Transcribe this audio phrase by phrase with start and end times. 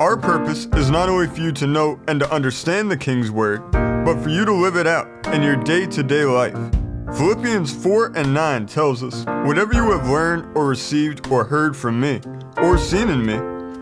[0.00, 3.68] Our purpose is not only for you to know and to understand the King's Word,
[3.72, 6.56] but for you to live it out in your day to day life.
[7.16, 11.98] Philippians 4 and 9 tells us, Whatever you have learned or received or heard from
[11.98, 12.20] me,
[12.58, 13.38] or seen in me,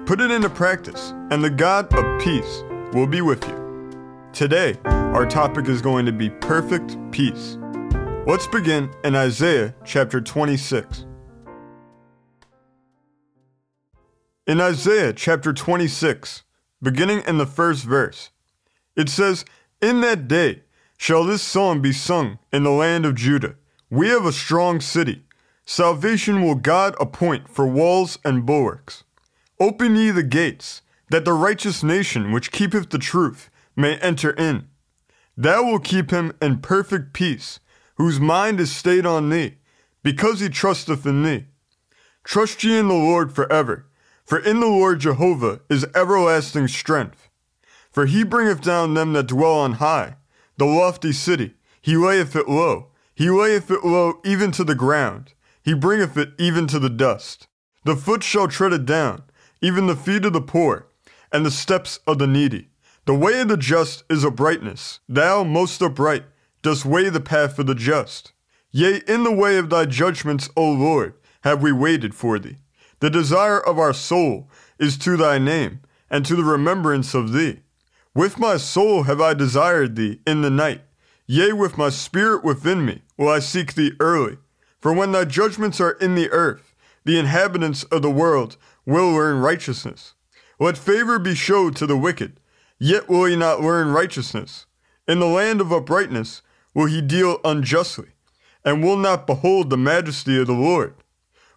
[0.06, 2.62] put it into practice, and the God of peace
[2.94, 4.30] will be with you.
[4.32, 7.58] Today, our topic is going to be perfect peace.
[8.26, 11.05] Let's begin in Isaiah chapter 26.
[14.46, 16.44] In Isaiah chapter 26,
[16.80, 18.30] beginning in the first verse,
[18.94, 19.44] it says,
[19.82, 20.62] In that day
[20.96, 23.56] shall this song be sung in the land of Judah.
[23.90, 25.24] We have a strong city.
[25.64, 29.02] Salvation will God appoint for walls and bulwarks.
[29.58, 34.68] Open ye the gates, that the righteous nation which keepeth the truth may enter in.
[35.36, 37.58] Thou wilt keep him in perfect peace,
[37.96, 39.56] whose mind is stayed on thee,
[40.04, 41.46] because he trusteth in thee.
[42.22, 43.85] Trust ye in the Lord forever
[44.26, 47.28] for in the Lord Jehovah is everlasting strength.
[47.90, 50.16] For he bringeth down them that dwell on high,
[50.56, 51.54] the lofty city.
[51.80, 52.88] He layeth it low.
[53.14, 55.32] He layeth it low even to the ground.
[55.62, 57.46] He bringeth it even to the dust.
[57.84, 59.22] The foot shall tread it down,
[59.62, 60.88] even the feet of the poor,
[61.32, 62.68] and the steps of the needy.
[63.04, 64.98] The way of the just is uprightness.
[65.08, 66.24] Thou, most upright,
[66.62, 68.32] dost weigh the path of the just.
[68.72, 72.56] Yea, in the way of thy judgments, O Lord, have we waited for thee.
[73.00, 75.80] The desire of our soul is to thy name,
[76.10, 77.60] and to the remembrance of thee.
[78.14, 80.82] With my soul have I desired thee in the night.
[81.26, 84.38] Yea, with my spirit within me will I seek thee early.
[84.80, 86.74] For when thy judgments are in the earth,
[87.04, 88.56] the inhabitants of the world
[88.86, 90.14] will learn righteousness.
[90.58, 92.40] Let favor be showed to the wicked,
[92.78, 94.66] yet will he not learn righteousness.
[95.06, 96.42] In the land of uprightness
[96.72, 98.08] will he deal unjustly,
[98.64, 100.94] and will not behold the majesty of the Lord.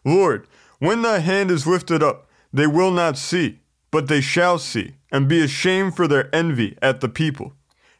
[0.03, 0.47] Lord,
[0.79, 3.59] when thy hand is lifted up, they will not see,
[3.91, 7.53] but they shall see, and be ashamed for their envy at the people.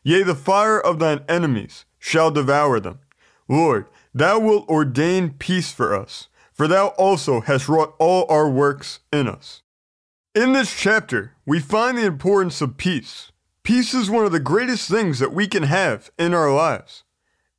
[0.04, 3.00] Yea, the fire of thine enemies shall devour them.
[3.48, 9.00] Lord, thou wilt ordain peace for us, for thou also hast wrought all our works
[9.12, 9.62] in us.
[10.34, 13.32] In this chapter, we find the importance of peace.
[13.64, 17.04] Peace is one of the greatest things that we can have in our lives.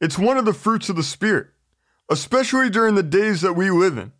[0.00, 1.48] It's one of the fruits of the Spirit,
[2.08, 4.12] especially during the days that we live in.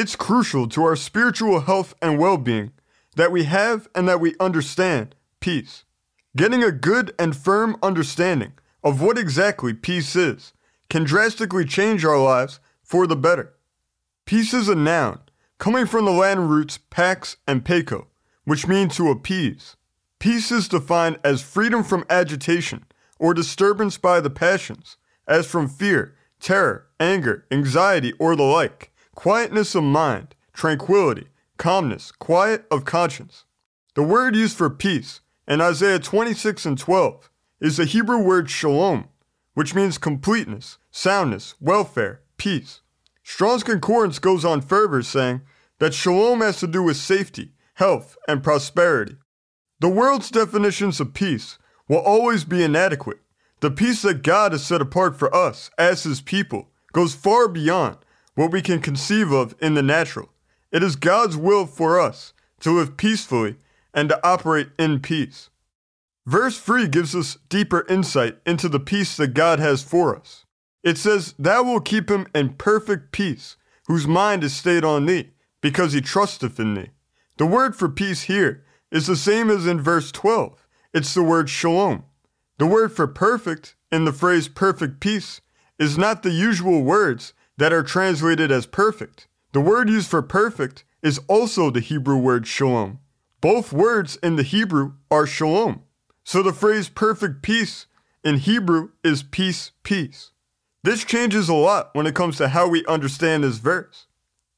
[0.00, 2.70] It's crucial to our spiritual health and well being
[3.16, 5.82] that we have and that we understand peace.
[6.36, 8.52] Getting a good and firm understanding
[8.84, 10.52] of what exactly peace is
[10.88, 13.56] can drastically change our lives for the better.
[14.24, 15.18] Peace is a noun
[15.58, 18.06] coming from the Latin roots pax and paco,
[18.44, 19.74] which mean to appease.
[20.20, 22.84] Peace is defined as freedom from agitation
[23.18, 29.74] or disturbance by the passions, as from fear, terror, anger, anxiety, or the like quietness
[29.74, 33.46] of mind, tranquility, calmness, quiet of conscience.
[33.96, 37.28] The word used for peace in Isaiah 26 and 12
[37.60, 39.08] is the Hebrew word shalom,
[39.54, 42.82] which means completeness, soundness, welfare, peace.
[43.24, 45.40] Strong's Concordance goes on further saying
[45.80, 49.16] that shalom has to do with safety, health, and prosperity.
[49.80, 51.58] The world's definitions of peace
[51.88, 53.18] will always be inadequate.
[53.62, 57.96] The peace that God has set apart for us as His people goes far beyond
[58.38, 60.28] what we can conceive of in the natural.
[60.70, 63.56] It is God's will for us to live peacefully
[63.92, 65.50] and to operate in peace.
[66.24, 70.44] Verse 3 gives us deeper insight into the peace that God has for us.
[70.84, 73.56] It says, Thou wilt keep him in perfect peace,
[73.88, 76.90] whose mind is stayed on thee, because he trusteth in thee.
[77.38, 78.62] The word for peace here
[78.92, 80.64] is the same as in verse 12.
[80.94, 82.04] It's the word shalom.
[82.58, 85.40] The word for perfect in the phrase perfect peace
[85.76, 89.28] is not the usual words that are translated as perfect.
[89.52, 93.00] The word used for perfect is also the Hebrew word shalom.
[93.40, 95.82] Both words in the Hebrew are shalom.
[96.24, 97.86] So the phrase perfect peace
[98.24, 100.30] in Hebrew is peace, peace.
[100.82, 104.06] This changes a lot when it comes to how we understand this verse.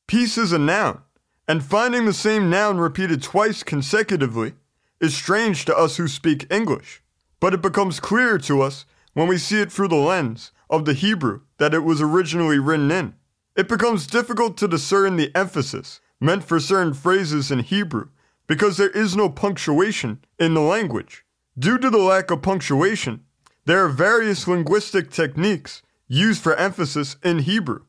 [0.07, 1.03] Peace is a noun,
[1.49, 4.55] and finding the same noun repeated twice consecutively
[5.01, 7.03] is strange to us who speak English.
[7.39, 10.95] But it becomes clearer to us when we see it through the lens of the
[10.95, 13.15] Hebrew that it was originally written in.
[13.57, 18.09] It becomes difficult to discern the emphasis meant for certain phrases in Hebrew
[18.47, 21.25] because there is no punctuation in the language.
[21.59, 23.25] Due to the lack of punctuation,
[23.67, 27.85] there are various linguistic techniques used for emphasis in Hebrew.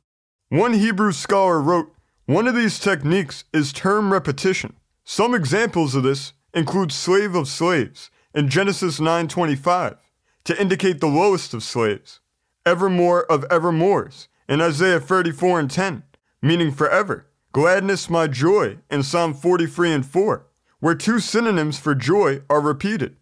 [0.49, 1.93] One Hebrew scholar wrote,
[2.25, 4.75] One of these techniques is term repetition.
[5.03, 9.97] Some examples of this include slave of slaves in Genesis 9:25
[10.43, 12.19] to indicate the lowest of slaves,
[12.65, 16.03] evermore of evermores in Isaiah 34 and 10,
[16.41, 20.47] meaning forever, gladness my joy in Psalm 43 and 4,
[20.79, 23.15] where two synonyms for joy are repeated.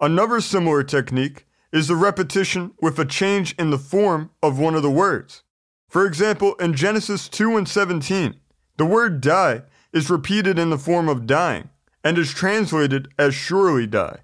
[0.00, 4.82] Another similar technique is the repetition with a change in the form of one of
[4.82, 5.42] the words.
[5.88, 8.34] For example, in Genesis 2 and 17,
[8.76, 9.62] the word die
[9.92, 11.70] is repeated in the form of dying
[12.04, 14.18] and is translated as surely die.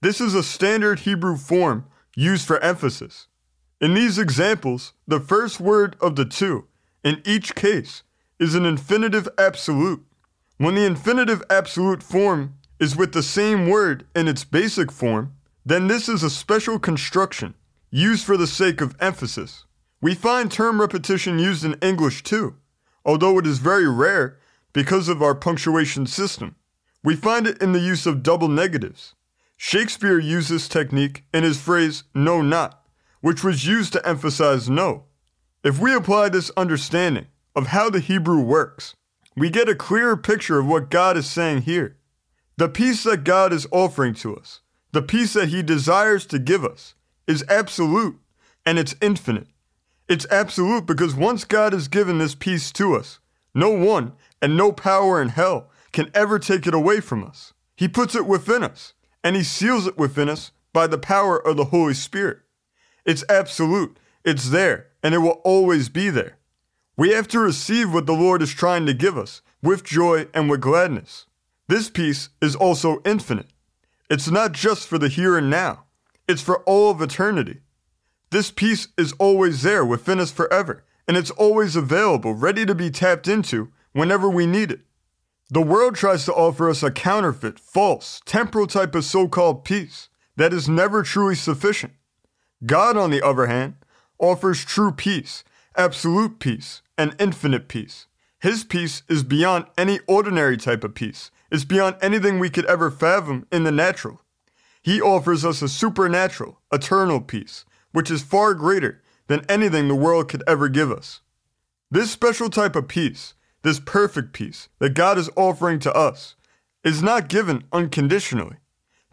[0.00, 3.28] This is a standard Hebrew form used for emphasis.
[3.80, 6.66] In these examples, the first word of the two,
[7.02, 8.02] in each case,
[8.38, 10.04] is an infinitive absolute.
[10.58, 15.34] When the infinitive absolute form is with the same word in its basic form,
[15.66, 17.54] then this is a special construction
[17.90, 19.64] used for the sake of emphasis.
[20.00, 22.56] We find term repetition used in English too,
[23.04, 24.38] although it is very rare
[24.72, 26.54] because of our punctuation system.
[27.02, 29.14] We find it in the use of double negatives.
[29.56, 32.83] Shakespeare used this technique in his phrase, no not,
[33.24, 35.04] which was used to emphasize no.
[35.62, 37.26] If we apply this understanding
[37.56, 38.94] of how the Hebrew works,
[39.34, 41.96] we get a clearer picture of what God is saying here.
[42.58, 44.60] The peace that God is offering to us,
[44.92, 48.20] the peace that He desires to give us, is absolute
[48.66, 49.46] and it's infinite.
[50.06, 53.20] It's absolute because once God has given this peace to us,
[53.54, 54.12] no one
[54.42, 57.54] and no power in hell can ever take it away from us.
[57.74, 58.92] He puts it within us
[59.22, 62.40] and He seals it within us by the power of the Holy Spirit.
[63.04, 66.38] It's absolute, it's there, and it will always be there.
[66.96, 70.48] We have to receive what the Lord is trying to give us with joy and
[70.48, 71.26] with gladness.
[71.68, 73.48] This peace is also infinite.
[74.08, 75.84] It's not just for the here and now,
[76.28, 77.60] it's for all of eternity.
[78.30, 82.90] This peace is always there within us forever, and it's always available, ready to be
[82.90, 84.80] tapped into whenever we need it.
[85.50, 90.08] The world tries to offer us a counterfeit, false, temporal type of so called peace
[90.36, 91.92] that is never truly sufficient.
[92.66, 93.76] God, on the other hand,
[94.18, 95.44] offers true peace,
[95.76, 98.06] absolute peace, and infinite peace.
[98.40, 102.90] His peace is beyond any ordinary type of peace, it's beyond anything we could ever
[102.90, 104.20] fathom in the natural.
[104.82, 110.28] He offers us a supernatural, eternal peace, which is far greater than anything the world
[110.28, 111.20] could ever give us.
[111.90, 113.34] This special type of peace
[113.64, 116.36] this perfect peace that God is offering to us
[116.84, 118.58] is not given unconditionally.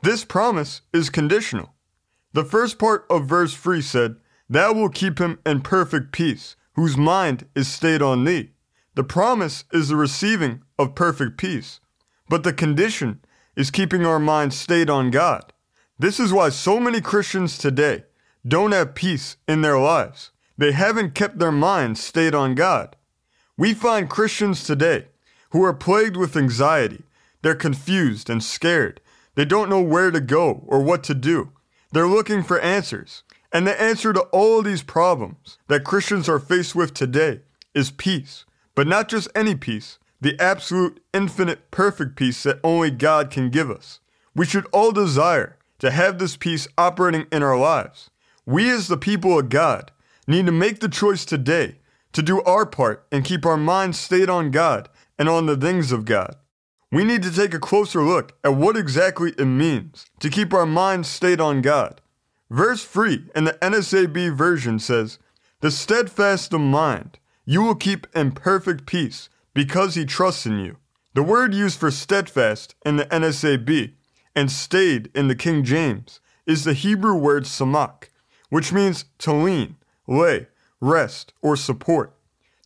[0.03, 1.73] This promise is conditional.
[2.33, 4.15] The first part of verse 3 said,
[4.49, 8.51] Thou will keep him in perfect peace, whose mind is stayed on thee.
[8.95, 11.79] The promise is the receiving of perfect peace,
[12.29, 13.21] but the condition
[13.55, 15.53] is keeping our minds stayed on God.
[15.99, 18.05] This is why so many Christians today
[18.47, 20.31] don't have peace in their lives.
[20.57, 22.95] They haven't kept their minds stayed on God.
[23.57, 25.07] We find Christians today
[25.51, 27.03] who are plagued with anxiety.
[27.41, 29.01] They're confused and scared.
[29.35, 31.51] They don't know where to go or what to do.
[31.91, 33.23] They're looking for answers.
[33.53, 37.41] And the answer to all these problems that Christians are faced with today
[37.73, 38.45] is peace.
[38.75, 43.69] But not just any peace, the absolute, infinite, perfect peace that only God can give
[43.69, 43.99] us.
[44.33, 48.09] We should all desire to have this peace operating in our lives.
[48.45, 49.91] We, as the people of God,
[50.27, 51.79] need to make the choice today
[52.13, 55.91] to do our part and keep our minds stayed on God and on the things
[55.91, 56.35] of God.
[56.91, 60.65] We need to take a closer look at what exactly it means to keep our
[60.65, 62.01] minds stayed on God.
[62.49, 65.17] Verse 3 in the NSAB version says,
[65.61, 70.77] The steadfast of mind you will keep in perfect peace because he trusts in you.
[71.13, 73.93] The word used for steadfast in the NSAB
[74.35, 78.09] and stayed in the King James is the Hebrew word samak,
[78.49, 80.47] which means to lean, lay,
[80.79, 82.13] rest, or support.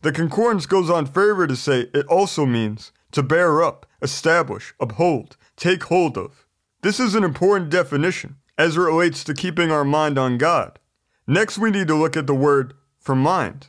[0.02, 5.38] The concordance goes on further to say it also means to bear up, establish, uphold,
[5.56, 6.46] take hold of.
[6.82, 10.78] This is an important definition as it relates to keeping our mind on God.
[11.26, 13.68] Next, we need to look at the word for mind.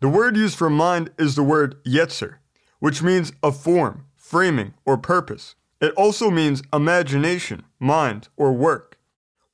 [0.00, 2.36] The word used for mind is the word yetzer,
[2.78, 5.56] which means a form, framing, or purpose.
[5.78, 8.98] It also means imagination, mind, or work.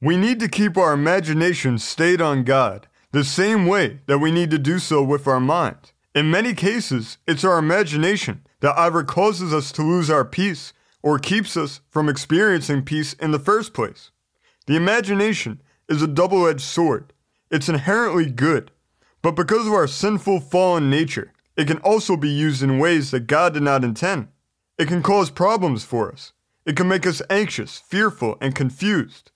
[0.00, 4.52] We need to keep our imagination stayed on God the same way that we need
[4.52, 5.90] to do so with our mind.
[6.14, 11.18] In many cases, it's our imagination that either causes us to lose our peace or
[11.18, 14.12] keeps us from experiencing peace in the first place.
[14.66, 17.12] The imagination is a double edged sword.
[17.50, 18.70] It's inherently good,
[19.20, 23.26] but because of our sinful fallen nature, it can also be used in ways that
[23.26, 24.28] God did not intend.
[24.78, 26.32] It can cause problems for us.
[26.64, 29.32] It can make us anxious, fearful, and confused.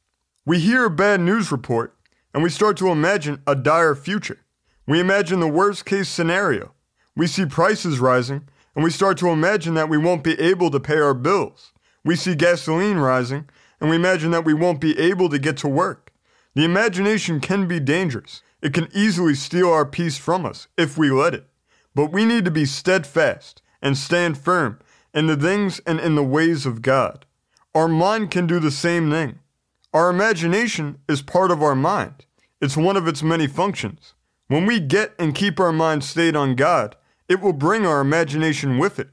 [0.46, 1.96] We hear a bad news report
[2.32, 4.38] and we start to imagine a dire future.
[4.86, 6.72] We imagine the worst case scenario.
[7.16, 10.78] We see prices rising and we start to imagine that we won't be able to
[10.78, 11.72] pay our bills.
[12.04, 13.48] We see gasoline rising
[13.80, 16.12] and we imagine that we won't be able to get to work.
[16.54, 18.42] The imagination can be dangerous.
[18.62, 21.46] It can easily steal our peace from us if we let it.
[21.94, 24.78] But we need to be steadfast and stand firm
[25.14, 27.24] in the things and in the ways of God.
[27.74, 29.38] Our mind can do the same thing.
[29.94, 32.26] Our imagination is part of our mind.
[32.60, 34.12] It's one of its many functions.
[34.48, 36.96] When we get and keep our mind stayed on God,
[37.28, 39.10] it will bring our imagination with it.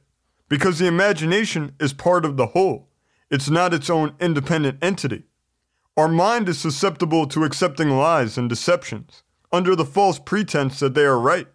[0.49, 2.89] Because the imagination is part of the whole.
[3.31, 5.23] It's not its own independent entity.
[5.97, 11.05] Our mind is susceptible to accepting lies and deceptions under the false pretense that they
[11.05, 11.47] are right.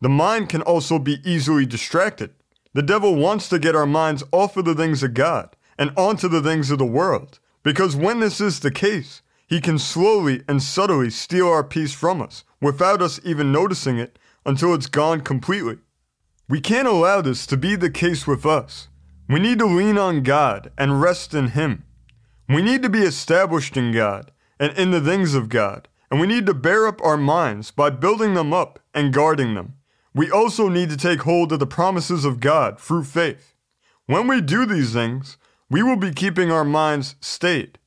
[0.00, 2.30] The mind can also be easily distracted.
[2.72, 6.28] The devil wants to get our minds off of the things of God and onto
[6.28, 10.62] the things of the world, because when this is the case, he can slowly and
[10.62, 15.78] subtly steal our peace from us without us even noticing it until it's gone completely.
[16.50, 18.88] We can't allow this to be the case with us.
[19.28, 21.84] We need to lean on God and rest in Him.
[22.48, 26.26] We need to be established in God and in the things of God, and we
[26.26, 29.74] need to bear up our minds by building them up and guarding them.
[30.12, 33.54] We also need to take hold of the promises of God through faith.
[34.06, 35.36] When we do these things,
[35.70, 37.78] we will be keeping our minds stayed.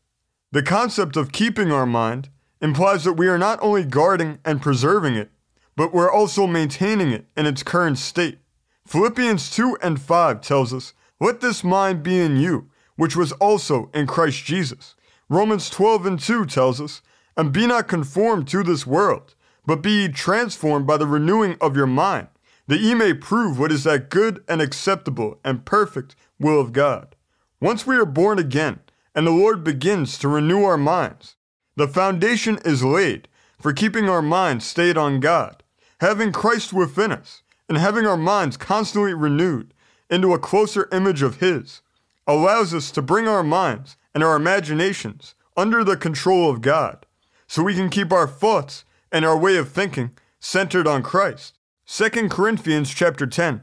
[0.53, 2.29] The concept of keeping our mind
[2.61, 5.31] implies that we are not only guarding and preserving it,
[5.75, 8.37] but we're also maintaining it in its current state.
[8.85, 13.89] Philippians 2 and 5 tells us, Let this mind be in you, which was also
[13.93, 14.95] in Christ Jesus.
[15.29, 17.01] Romans 12 and 2 tells us,
[17.37, 19.35] And be not conformed to this world
[19.65, 22.27] but be ye transformed by the renewing of your mind,
[22.67, 27.15] that ye may prove what is that good and acceptable and perfect will of God.
[27.61, 28.79] Once we are born again,
[29.15, 31.35] and the Lord begins to renew our minds,
[31.75, 33.27] the foundation is laid
[33.59, 35.63] for keeping our minds stayed on God,
[36.01, 39.73] having Christ within us, and having our minds constantly renewed
[40.09, 41.81] into a closer image of His,
[42.27, 47.05] allows us to bring our minds and our imaginations under the control of God,
[47.47, 51.57] so we can keep our thoughts and our way of thinking centered on Christ.
[51.85, 53.61] 2 Corinthians chapter 10,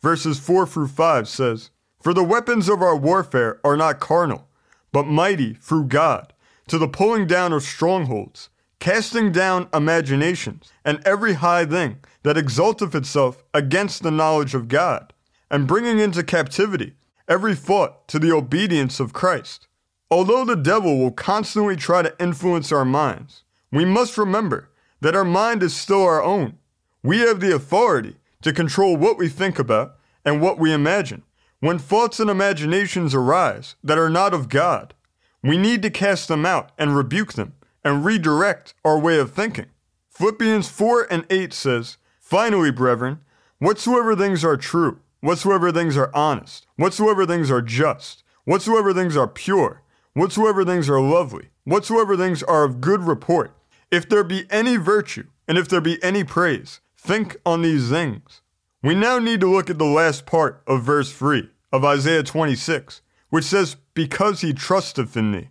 [0.00, 4.48] verses 4 through 5 says, For the weapons of our warfare are not carnal,
[4.92, 6.32] but mighty through God,
[6.68, 8.50] to the pulling down of strongholds,
[8.82, 15.12] casting down imaginations, and every high thing that exalteth itself against the knowledge of God,
[15.48, 16.94] and bringing into captivity
[17.28, 19.68] every thought to the obedience of Christ.
[20.10, 24.68] Although the devil will constantly try to influence our minds, we must remember
[25.00, 26.58] that our mind is still our own.
[27.04, 31.22] We have the authority to control what we think about and what we imagine.
[31.60, 34.92] When thoughts and imaginations arise that are not of God,
[35.40, 39.66] we need to cast them out and rebuke them and redirect our way of thinking.
[40.10, 43.20] Philippians 4 and 8 says, Finally, brethren,
[43.58, 49.28] whatsoever things are true, whatsoever things are honest, whatsoever things are just, whatsoever things are
[49.28, 49.82] pure,
[50.14, 53.54] whatsoever things are lovely, whatsoever things are of good report,
[53.90, 58.40] if there be any virtue, and if there be any praise, think on these things.
[58.82, 63.00] We now need to look at the last part of verse 3 of Isaiah 26,
[63.30, 65.48] which says, Because he trusteth in thee.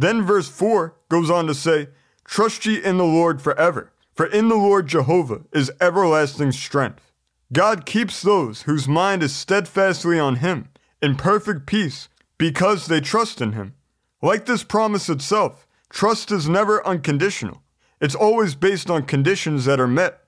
[0.00, 1.88] Then verse 4 goes on to say,
[2.24, 7.12] Trust ye in the Lord forever, for in the Lord Jehovah is everlasting strength.
[7.52, 10.70] God keeps those whose mind is steadfastly on him
[11.02, 13.74] in perfect peace because they trust in him.
[14.22, 17.62] Like this promise itself, trust is never unconditional.
[18.00, 20.20] It's always based on conditions that are met.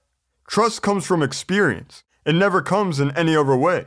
[0.47, 2.05] Trust comes from experience.
[2.27, 3.87] It never comes in any other way.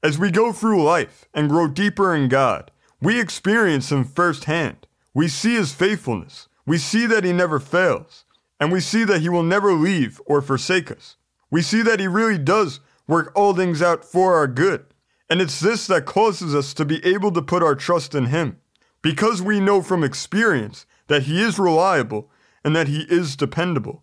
[0.00, 2.70] As we go through life and grow deeper in God,
[3.02, 4.86] we experience Him firsthand.
[5.14, 6.48] We see His faithfulness.
[6.66, 8.24] We see that He never fails.
[8.60, 11.16] And we see that He will never leave or forsake us.
[11.50, 14.84] We see that He really does work all things out for our good.
[15.30, 18.58] And it's this that causes us to be able to put our trust in Him.
[19.02, 22.30] Because we know from experience that He is reliable
[22.64, 24.02] and that He is dependable.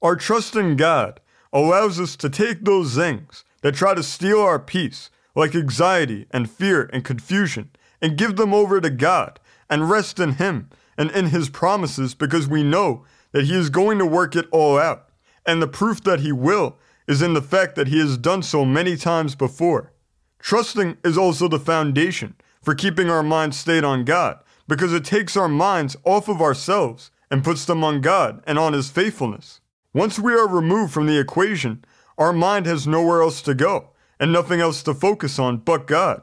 [0.00, 1.20] Our trust in God
[1.52, 6.50] allows us to take those things that try to steal our peace, like anxiety and
[6.50, 7.70] fear and confusion,
[8.00, 9.38] and give them over to God
[9.72, 13.98] and rest in Him and in His promises because we know that He is going
[13.98, 15.08] to work it all out.
[15.46, 16.76] And the proof that He will
[17.08, 19.94] is in the fact that He has done so many times before.
[20.38, 25.38] Trusting is also the foundation for keeping our minds stayed on God because it takes
[25.38, 29.60] our minds off of ourselves and puts them on God and on His faithfulness.
[29.94, 31.82] Once we are removed from the equation,
[32.18, 33.88] our mind has nowhere else to go
[34.20, 36.22] and nothing else to focus on but God.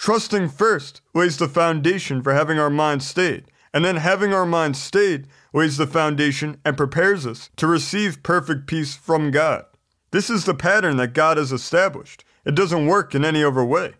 [0.00, 4.78] Trusting first lays the foundation for having our mind stayed, and then having our mind
[4.78, 9.66] stayed lays the foundation and prepares us to receive perfect peace from God.
[10.10, 12.24] This is the pattern that God has established.
[12.46, 13.92] It doesn't work in any other way.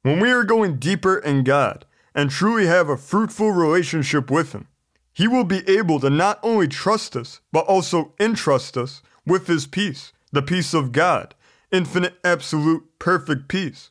[0.00, 4.68] When we are going deeper in God and truly have a fruitful relationship with Him,
[5.12, 9.66] He will be able to not only trust us, but also entrust us with His
[9.66, 11.34] peace, the peace of God,
[11.70, 13.90] infinite, absolute, perfect peace.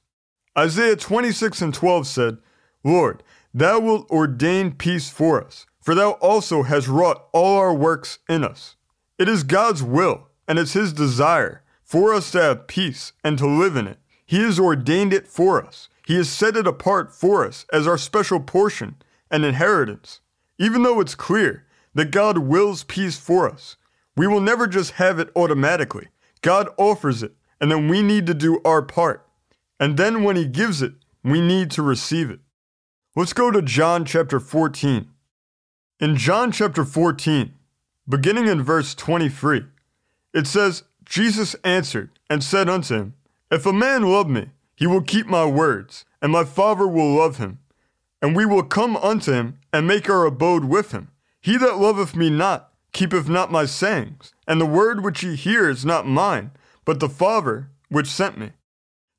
[0.58, 2.38] Isaiah 26 and 12 said,
[2.84, 8.20] Lord, thou wilt ordain peace for us, for thou also hast wrought all our works
[8.28, 8.76] in us.
[9.18, 13.48] It is God's will, and it's his desire for us to have peace and to
[13.48, 14.00] live in it.
[14.26, 15.88] He has ordained it for us.
[16.06, 18.96] He has set it apart for us as our special portion
[19.30, 20.20] and inheritance.
[20.58, 23.78] Even though it's clear that God wills peace for us,
[24.18, 26.10] we will never just have it automatically.
[26.42, 29.26] God offers it, and then we need to do our part.
[29.82, 32.40] And then when He gives it, we need to receive it.
[33.16, 35.10] Let's go to John chapter 14.
[36.00, 37.54] In John chapter 14,
[38.08, 39.66] beginning in verse 23,
[40.34, 43.16] it says, Jesus answered and said unto him,
[43.52, 47.38] If a man love me, he will keep my words, and my Father will love
[47.38, 47.60] him.
[48.22, 51.10] And we will come unto him and make our abode with him.
[51.42, 55.70] He that loveth me not keepeth not my sayings, and the word which ye hear
[55.70, 56.52] is not mine,
[56.86, 58.52] but the Father which sent me.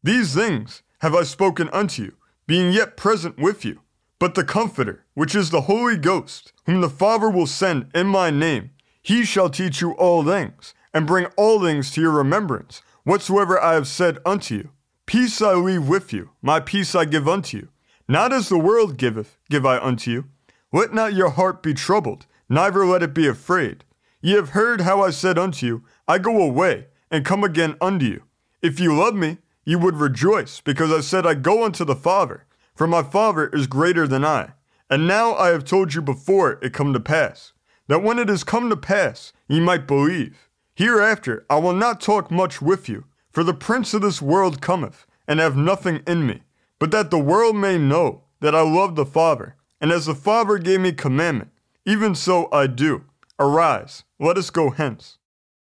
[0.05, 2.13] These things have I spoken unto you,
[2.47, 3.81] being yet present with you.
[4.19, 8.31] But the Comforter, which is the Holy Ghost, whom the Father will send in my
[8.31, 13.61] name, he shall teach you all things, and bring all things to your remembrance, whatsoever
[13.61, 14.71] I have said unto you.
[15.07, 17.69] Peace I leave with you, my peace I give unto you.
[18.09, 20.25] Not as the world giveth, give I unto you.
[20.73, 23.85] Let not your heart be troubled, neither let it be afraid.
[24.21, 28.07] Ye have heard how I said unto you, I go away, and come again unto
[28.07, 28.23] you.
[28.63, 32.45] If you love me, you would rejoice, because I said, I go unto the Father,
[32.75, 34.53] for my Father is greater than I.
[34.91, 37.53] And now I have told you before it come to pass,
[37.89, 40.49] that when it is come to pass, ye might believe.
[40.75, 45.07] Hereafter I will not talk much with you, for the prince of this world cometh,
[45.27, 46.43] and have nothing in me,
[46.79, 50.59] but that the world may know that I love the Father, and as the Father
[50.59, 51.51] gave me commandment,
[51.85, 53.05] even so I do.
[53.39, 55.19] Arise, let us go hence.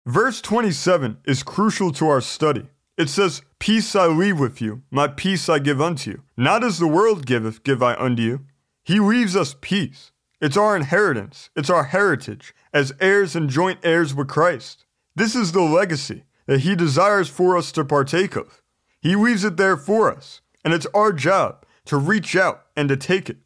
[0.06, 2.68] Verse 27 is crucial to our study.
[2.98, 6.24] It says, Peace I leave with you, my peace I give unto you.
[6.36, 8.42] Not as the world giveth, give I unto you.
[8.84, 10.12] He leaves us peace.
[10.42, 14.84] It's our inheritance, it's our heritage, as heirs and joint heirs with Christ.
[15.16, 18.62] This is the legacy that He desires for us to partake of.
[19.00, 22.98] He leaves it there for us, and it's our job to reach out and to
[22.98, 23.38] take it.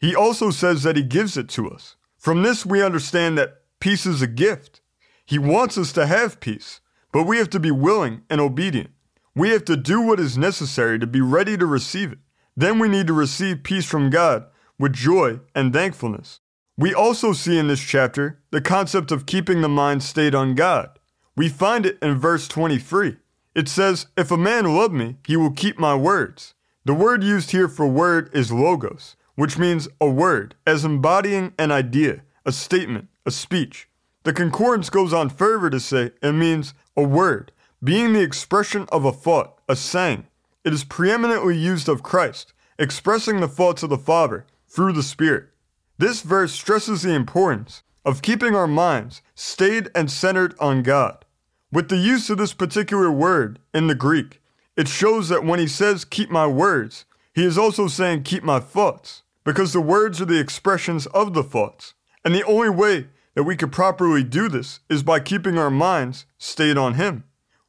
[0.00, 1.96] He also says that He gives it to us.
[2.16, 4.80] From this, we understand that peace is a gift.
[5.26, 6.80] He wants us to have peace,
[7.12, 8.88] but we have to be willing and obedient.
[9.36, 12.18] We have to do what is necessary to be ready to receive it.
[12.56, 14.46] Then we need to receive peace from God
[14.78, 16.40] with joy and thankfulness.
[16.78, 20.98] We also see in this chapter the concept of keeping the mind stayed on God.
[21.36, 23.18] We find it in verse 23.
[23.54, 26.54] It says, If a man love me, he will keep my words.
[26.86, 31.70] The word used here for word is logos, which means a word, as embodying an
[31.70, 33.86] idea, a statement, a speech.
[34.22, 37.52] The concordance goes on further to say it means a word,
[37.86, 40.26] being the expression of a thought, a saying.
[40.64, 45.50] It is preeminently used of Christ, expressing the thoughts of the Father through the Spirit.
[45.96, 51.24] This verse stresses the importance of keeping our minds stayed and centered on God.
[51.70, 54.42] With the use of this particular word in the Greek,
[54.76, 57.04] it shows that when he says, keep my words,
[57.36, 61.44] he is also saying, keep my thoughts, because the words are the expressions of the
[61.44, 61.94] thoughts.
[62.24, 66.26] And the only way that we could properly do this is by keeping our minds
[66.36, 67.22] stayed on him.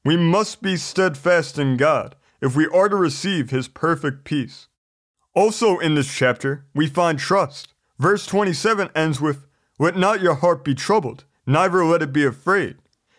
[0.07, 4.69] We must be steadfast in God if we are to receive his perfect peace.
[5.33, 7.73] Also in this chapter, we find trust.
[7.99, 9.45] Verse 27 ends with,
[9.77, 12.77] Let not your heart be troubled, neither let it be afraid.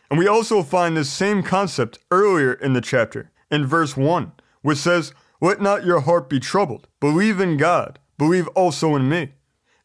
[0.08, 4.78] And we also find this same concept earlier in the chapter, in verse 1, which
[4.78, 6.88] says, Let not your heart be troubled.
[7.00, 7.98] Believe in God.
[8.16, 9.34] Believe also in me.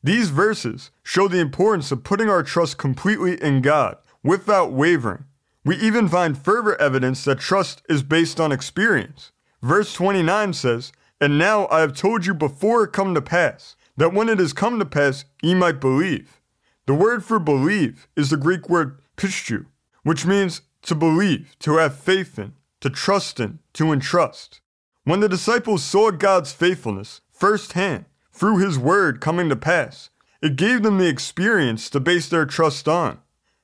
[0.01, 5.25] These verses show the importance of putting our trust completely in God, without wavering.
[5.65, 9.31] We even find further evidence that trust is based on experience.
[9.61, 14.13] Verse 29 says, And now I have told you before it come to pass, that
[14.13, 16.41] when it has come to pass, ye might believe.
[16.85, 19.67] The word for believe is the Greek word pistu,
[20.03, 24.59] which means to believe, to have faith in, to trust in, to entrust.
[25.05, 30.09] When the disciples saw God's faithfulness firsthand, through his word coming to pass,
[30.41, 33.19] it gave them the experience to base their trust on.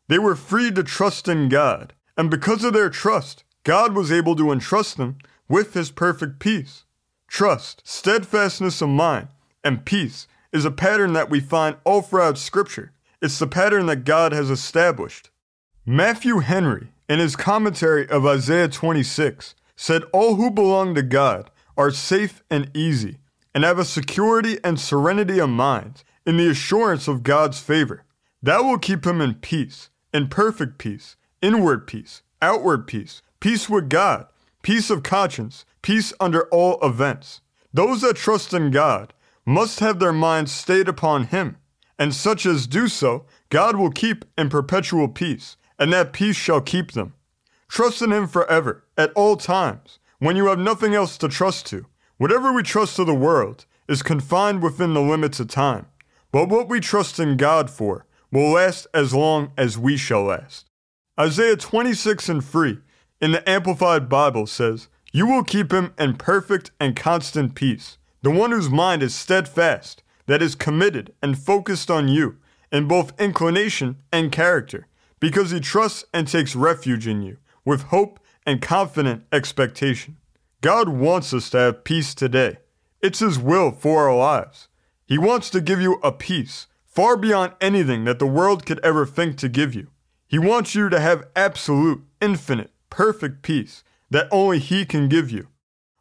[0.10, 4.36] They were free to trust in God, and because of their trust, God was able
[4.38, 6.84] to entrust them with his perfect peace.
[7.28, 9.28] trust, steadfastness of mind,
[9.64, 12.92] and peace is a pattern that we find all throughout Scripture.
[13.22, 15.30] It's the pattern that God has established.
[15.86, 21.92] Matthew Henry, in his commentary of Isaiah 26, said all who belong to God are
[21.92, 23.20] safe and easy
[23.54, 28.04] and have a security and serenity of mind in the assurance of God's favor.
[28.42, 33.90] That will keep him in peace, in perfect peace, inward peace, outward peace, peace with
[33.90, 34.28] God,
[34.62, 37.42] peace of conscience, peace under all events.
[37.74, 39.14] Those that trust in God
[39.46, 41.58] must have their minds stayed upon Him,
[41.98, 46.62] and such as do so, God will keep in perpetual peace, and that peace shall
[46.62, 47.14] keep them.
[47.68, 51.86] Trust in Him forever, at all times, when you have nothing else to trust to.
[52.18, 55.86] Whatever we trust to the world is confined within the limits of time,
[56.32, 60.70] but what we trust in God for will last as long as we shall last.
[61.20, 62.80] Isaiah 26 and 3
[63.22, 68.32] in the Amplified Bible says, You will keep him in perfect and constant peace, the
[68.32, 72.38] one whose mind is steadfast, that is committed and focused on you
[72.72, 74.88] in both inclination and character,
[75.20, 80.18] because he trusts and takes refuge in you with hope and confident expectation.
[80.62, 82.58] God wants us to have peace today.
[83.02, 84.68] It's His will for our lives.
[85.06, 86.68] He wants to give you a peace
[87.00, 89.88] far beyond anything that the world could ever think to give you.
[90.28, 95.48] He wants you to have absolute, infinite, perfect peace that only He can give you.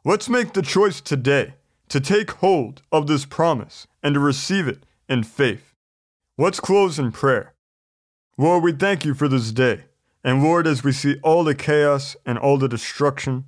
[0.04, 1.54] Let's make the choice today
[1.90, 5.72] to take hold of this promise and to receive it in faith.
[6.36, 7.54] Let's close in prayer.
[8.36, 9.84] Lord, we thank you for this day.
[10.24, 13.44] And Lord, as we see all the chaos and all the destruction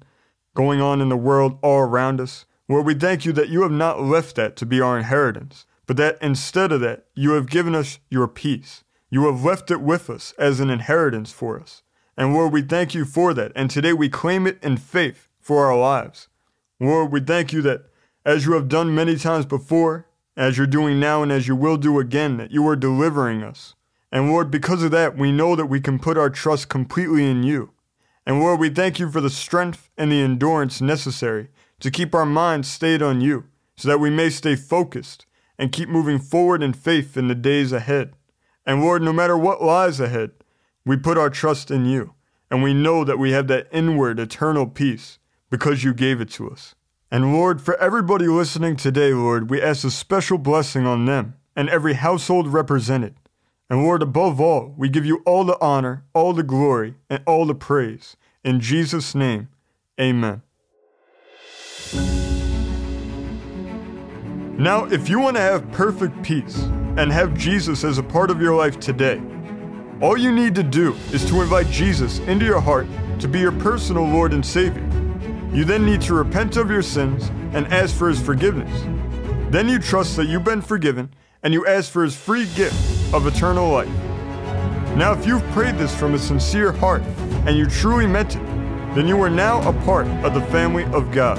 [0.55, 3.73] going on in the world all around us, Lord, we thank you that you have
[3.73, 7.75] not left that to be our inheritance, but that instead of that, you have given
[7.75, 8.85] us your peace.
[9.11, 11.83] You have left it with us as an inheritance for us.
[12.17, 13.51] And Lord, we thank you for that.
[13.57, 16.29] And today we claim it in faith for our lives.
[16.79, 17.87] Lord, we thank you that
[18.25, 21.77] as you have done many times before, as you're doing now, and as you will
[21.77, 23.75] do again, that you are delivering us.
[24.13, 27.43] And Lord, because of that, we know that we can put our trust completely in
[27.43, 27.73] you.
[28.25, 31.49] And Lord, we thank you for the strength and the endurance necessary
[31.81, 35.27] to keep our minds stayed on you, so that we may stay focused
[35.61, 38.15] and keep moving forward in faith in the days ahead.
[38.65, 40.31] And Lord, no matter what lies ahead,
[40.87, 42.15] we put our trust in you,
[42.51, 45.19] and we know that we have that inward eternal peace
[45.51, 46.75] because you gave it to us.
[47.11, 51.69] And Lord, for everybody listening today, Lord, we ask a special blessing on them and
[51.69, 53.17] every household represented.
[53.69, 57.45] And Lord, above all, we give you all the honor, all the glory, and all
[57.45, 58.17] the praise.
[58.43, 59.49] In Jesus' name,
[60.01, 60.41] amen.
[64.61, 68.43] Now, if you want to have perfect peace, and have Jesus as a part of
[68.43, 69.23] your life today.
[70.03, 72.87] All you need to do is to invite Jesus into your heart
[73.21, 74.87] to be your personal Lord and Savior.
[75.51, 78.83] You then need to repent of your sins and ask for His forgiveness.
[79.51, 83.27] Then you trust that you've been forgiven and you ask for His free gift of
[83.27, 83.89] eternal life.
[84.95, 87.03] Now, if you've prayed this from a sincere heart
[87.47, 88.45] and you truly meant it,
[88.95, 91.39] then you are now a part of the family of God.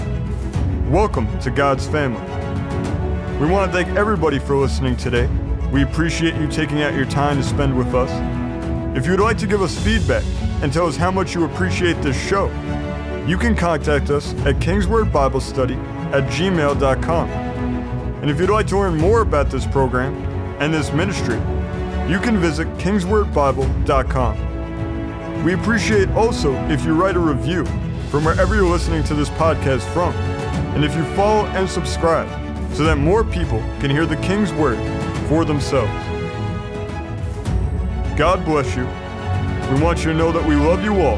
[0.90, 2.51] Welcome to God's family.
[3.42, 5.28] We want to thank everybody for listening today.
[5.74, 8.12] We appreciate you taking out your time to spend with us.
[8.96, 10.24] If you'd like to give us feedback
[10.62, 12.52] and tell us how much you appreciate this show,
[13.26, 15.76] you can contact us at kingswordbiblestudy
[16.14, 17.30] at gmail.com.
[17.32, 20.14] And if you'd like to learn more about this program
[20.62, 21.40] and this ministry,
[22.08, 25.44] you can visit kingswordbible.com.
[25.44, 27.66] We appreciate also if you write a review
[28.12, 30.14] from wherever you're listening to this podcast from,
[30.76, 32.30] and if you follow and subscribe
[32.74, 34.78] so that more people can hear the King's Word
[35.28, 35.92] for themselves.
[38.18, 38.86] God bless you.
[39.74, 41.18] We want you to know that we love you all.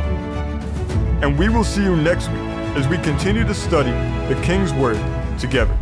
[1.21, 2.39] And we will see you next week
[2.77, 3.91] as we continue to study
[4.33, 4.97] the King's Word
[5.39, 5.77] together.